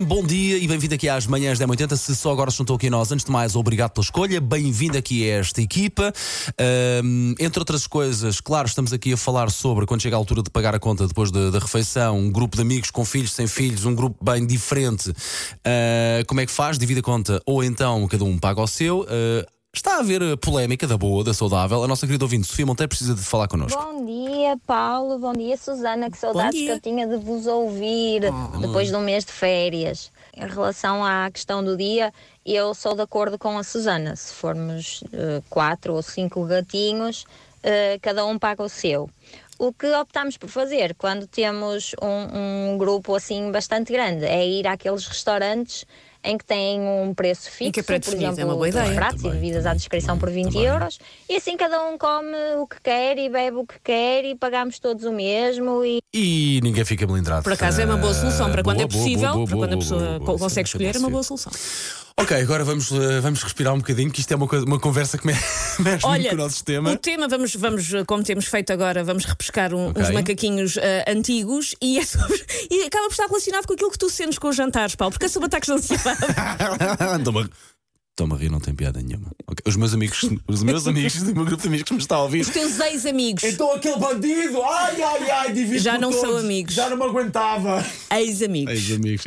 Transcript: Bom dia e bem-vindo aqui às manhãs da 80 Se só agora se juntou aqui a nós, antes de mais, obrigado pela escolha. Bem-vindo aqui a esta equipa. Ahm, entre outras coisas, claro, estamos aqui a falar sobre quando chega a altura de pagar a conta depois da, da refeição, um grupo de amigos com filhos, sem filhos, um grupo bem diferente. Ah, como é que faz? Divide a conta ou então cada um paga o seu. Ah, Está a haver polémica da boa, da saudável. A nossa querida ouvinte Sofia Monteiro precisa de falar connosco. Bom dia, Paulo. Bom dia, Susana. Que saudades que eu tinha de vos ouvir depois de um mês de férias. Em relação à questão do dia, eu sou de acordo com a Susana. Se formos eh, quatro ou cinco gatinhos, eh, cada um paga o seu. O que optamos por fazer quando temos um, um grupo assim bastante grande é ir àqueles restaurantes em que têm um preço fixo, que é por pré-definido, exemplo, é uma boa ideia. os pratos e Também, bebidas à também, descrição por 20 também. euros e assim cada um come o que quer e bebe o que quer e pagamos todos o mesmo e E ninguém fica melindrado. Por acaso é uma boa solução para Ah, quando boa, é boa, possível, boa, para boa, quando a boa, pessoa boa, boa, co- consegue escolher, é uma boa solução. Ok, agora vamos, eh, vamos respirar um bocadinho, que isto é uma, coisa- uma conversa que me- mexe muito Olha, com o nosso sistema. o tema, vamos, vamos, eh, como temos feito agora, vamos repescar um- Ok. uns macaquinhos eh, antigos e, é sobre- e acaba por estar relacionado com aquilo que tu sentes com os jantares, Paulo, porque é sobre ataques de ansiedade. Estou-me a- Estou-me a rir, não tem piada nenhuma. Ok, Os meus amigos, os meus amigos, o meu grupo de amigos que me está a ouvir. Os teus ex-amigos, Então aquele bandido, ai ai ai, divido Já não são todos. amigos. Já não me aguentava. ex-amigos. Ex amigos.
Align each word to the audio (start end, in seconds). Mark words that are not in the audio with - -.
Bom 0.00 0.24
dia 0.24 0.56
e 0.56 0.68
bem-vindo 0.68 0.94
aqui 0.94 1.08
às 1.08 1.26
manhãs 1.26 1.58
da 1.58 1.66
80 1.66 1.96
Se 1.96 2.14
só 2.14 2.30
agora 2.30 2.52
se 2.52 2.58
juntou 2.58 2.76
aqui 2.76 2.86
a 2.86 2.90
nós, 2.90 3.10
antes 3.10 3.24
de 3.24 3.32
mais, 3.32 3.56
obrigado 3.56 3.90
pela 3.90 4.04
escolha. 4.04 4.40
Bem-vindo 4.40 4.96
aqui 4.96 5.28
a 5.28 5.38
esta 5.38 5.60
equipa. 5.60 6.12
Ahm, 6.56 7.34
entre 7.36 7.58
outras 7.58 7.84
coisas, 7.84 8.40
claro, 8.40 8.68
estamos 8.68 8.92
aqui 8.92 9.12
a 9.12 9.16
falar 9.16 9.50
sobre 9.50 9.86
quando 9.86 10.00
chega 10.00 10.14
a 10.14 10.16
altura 10.16 10.40
de 10.44 10.50
pagar 10.50 10.72
a 10.72 10.78
conta 10.78 11.04
depois 11.04 11.32
da, 11.32 11.50
da 11.50 11.58
refeição, 11.58 12.16
um 12.16 12.30
grupo 12.30 12.54
de 12.54 12.62
amigos 12.62 12.92
com 12.92 13.04
filhos, 13.04 13.32
sem 13.32 13.48
filhos, 13.48 13.86
um 13.86 13.94
grupo 13.96 14.24
bem 14.24 14.46
diferente. 14.46 15.12
Ah, 15.64 16.22
como 16.28 16.40
é 16.42 16.46
que 16.46 16.52
faz? 16.52 16.78
Divide 16.78 17.00
a 17.00 17.02
conta 17.02 17.42
ou 17.44 17.64
então 17.64 18.06
cada 18.06 18.22
um 18.22 18.38
paga 18.38 18.62
o 18.62 18.68
seu. 18.68 19.04
Ah, 19.10 19.57
Está 19.74 19.96
a 19.96 19.98
haver 19.98 20.36
polémica 20.38 20.86
da 20.86 20.96
boa, 20.96 21.22
da 21.22 21.34
saudável. 21.34 21.84
A 21.84 21.88
nossa 21.88 22.06
querida 22.06 22.24
ouvinte 22.24 22.46
Sofia 22.46 22.64
Monteiro 22.64 22.88
precisa 22.88 23.14
de 23.14 23.20
falar 23.20 23.46
connosco. 23.48 23.80
Bom 23.80 24.04
dia, 24.04 24.58
Paulo. 24.66 25.18
Bom 25.18 25.32
dia, 25.34 25.58
Susana. 25.58 26.10
Que 26.10 26.16
saudades 26.16 26.58
que 26.58 26.68
eu 26.68 26.80
tinha 26.80 27.06
de 27.06 27.16
vos 27.18 27.46
ouvir 27.46 28.22
depois 28.60 28.88
de 28.88 28.96
um 28.96 29.02
mês 29.02 29.26
de 29.26 29.32
férias. 29.32 30.10
Em 30.34 30.46
relação 30.46 31.04
à 31.04 31.30
questão 31.30 31.62
do 31.62 31.76
dia, 31.76 32.12
eu 32.46 32.72
sou 32.72 32.94
de 32.94 33.02
acordo 33.02 33.38
com 33.38 33.58
a 33.58 33.62
Susana. 33.62 34.16
Se 34.16 34.32
formos 34.32 35.04
eh, 35.12 35.42
quatro 35.50 35.94
ou 35.94 36.02
cinco 36.02 36.46
gatinhos, 36.46 37.26
eh, 37.62 37.98
cada 38.00 38.24
um 38.24 38.38
paga 38.38 38.62
o 38.62 38.68
seu. 38.70 39.10
O 39.58 39.72
que 39.72 39.92
optamos 39.94 40.38
por 40.38 40.48
fazer 40.48 40.94
quando 40.94 41.26
temos 41.26 41.92
um, 42.00 42.72
um 42.72 42.78
grupo 42.78 43.14
assim 43.14 43.50
bastante 43.50 43.92
grande 43.92 44.24
é 44.24 44.46
ir 44.46 44.66
àqueles 44.66 45.06
restaurantes 45.06 45.84
em 46.24 46.36
que 46.36 46.44
têm 46.44 46.80
um 46.80 47.14
preço 47.14 47.50
fixo, 47.50 47.72
que 47.72 47.80
é 47.80 47.82
por 47.82 47.86
pré-definido, 47.86 48.24
exemplo, 48.32 48.40
é 48.40 48.44
uma 48.44 48.54
boa 48.54 48.68
ideia. 48.68 48.88
os 48.88 48.94
pratos 48.94 49.20
e 49.20 49.22
Também, 49.24 49.40
bebidas 49.40 49.60
à 49.64 49.68
também, 49.70 49.78
descrição 49.78 50.18
por 50.18 50.30
20 50.30 50.52
também. 50.52 50.62
euros 50.68 50.98
e 51.28 51.36
assim 51.36 51.56
cada 51.56 51.82
um 51.84 51.96
come 51.96 52.36
o 52.58 52.66
que 52.66 52.80
quer 52.82 53.16
e 53.18 53.28
bebe 53.28 53.56
o 53.58 53.66
que 53.66 53.78
quer 53.82 54.24
e 54.24 54.34
pagamos 54.34 54.78
todos 54.78 55.04
o 55.04 55.12
mesmo 55.12 55.84
e 55.84 55.98
E 56.12 56.60
ninguém 56.62 56.84
fica 56.84 57.06
melindrado. 57.06 57.42
Por 57.44 57.52
acaso 57.52 57.80
é 57.80 57.84
uma 57.84 57.96
boa 57.96 58.12
solução 58.14 58.50
para 58.50 58.60
Ah, 58.60 58.64
quando 58.64 58.76
boa, 58.78 58.84
é 58.84 58.88
boa, 58.88 59.02
possível, 59.04 59.32
boa, 59.34 59.46
para 59.46 59.54
boa, 59.56 59.66
quando 59.66 59.72
a 59.72 59.76
boa, 59.76 59.78
pessoa 59.80 60.00
boa, 60.00 60.18
boa, 60.18 60.32
co- 60.32 60.38
consegue 60.38 60.68
escolher, 60.68 60.96
é 60.96 60.98
uma 60.98 61.10
boa 61.10 61.22
solução. 61.22 61.52
Ok, 62.20 62.36
agora 62.36 62.64
vamos, 62.64 62.90
eh, 62.90 63.20
vamos 63.20 63.42
respirar 63.44 63.72
um 63.72 63.78
bocadinho, 63.78 64.10
que 64.10 64.18
isto 64.20 64.32
é 64.32 64.36
uma, 64.36 64.48
coisa- 64.48 64.64
uma 64.66 64.80
conversa 64.80 65.16
que 65.16 65.24
me- 65.26 65.32
mexe 65.78 66.04
muito 66.04 66.06
Olha, 66.06 66.28
com 66.30 66.34
o 66.34 66.38
nosso 66.38 66.54
sistema. 66.54 66.90
o 66.90 66.96
tema, 66.96 67.28
vamos, 67.28 67.54
vamos, 67.54 67.94
eh, 67.94 68.04
como 68.04 68.24
temos 68.24 68.46
feito 68.46 68.72
agora, 68.72 69.04
vamos 69.04 69.24
repescar 69.24 69.72
um- 69.72 69.90
Ok. 69.90 70.02
uns 70.02 70.10
macaquinhos 70.10 70.76
eh, 70.78 71.04
antigos 71.06 71.76
e, 71.80 71.96
é 71.98 72.04
sobre- 72.04 72.44
e 72.70 72.82
acaba 72.86 73.04
por 73.06 73.12
estar 73.12 73.26
relacionado 73.26 73.66
com 73.66 73.72
aquilo 73.74 73.90
que 73.92 73.98
tu 73.98 74.10
sentes 74.10 74.36
com 74.38 74.48
os 74.48 74.56
jantares, 74.56 74.96
Paulo, 74.96 75.12
porque 75.12 75.26
é 75.26 75.28
sobre 75.28 75.46
ataques 75.46 75.68
de 75.68 75.74
ansiedade. 75.74 76.18
Estou-me 77.18 77.42
a- 77.42 77.48
Estou-me 78.18 78.34
a 78.34 78.36
rir, 78.36 78.50
não 78.50 78.58
tem 78.58 78.74
piada 78.74 79.00
nenhuma. 79.00 79.30
Ok, 79.46 79.62
Os 79.64 79.76
meus 79.76 79.94
amigos, 79.94 80.20
os 80.48 80.62
meus 80.64 80.88
amigos, 80.88 81.14
o 81.22 81.26
meu 81.36 81.44
grupo 81.44 81.62
de 81.62 81.68
amigos 81.68 81.84
que 81.86 81.92
me 81.94 82.00
está 82.00 82.16
a 82.16 82.22
ouvir. 82.24 82.40
Os 82.40 82.48
teus 82.48 82.80
ex-amigos, 82.80 83.44
Então 83.44 83.72
aquele 83.72 83.96
bandido, 83.96 84.60
ai 84.60 85.00
ai 85.00 85.30
ai, 85.30 85.52
divido 85.52 85.78
Já 85.78 85.96
não 85.96 86.10
são 86.10 86.22
todos. 86.22 86.42
amigos. 86.44 86.74
Já 86.74 86.90
não 86.90 86.96
me 86.96 87.04
aguentava. 87.04 87.86
ex-amigos. 88.12 88.72
Ex 88.74 88.90
amigos. 88.90 89.16